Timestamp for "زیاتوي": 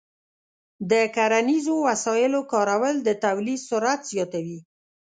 4.11-4.59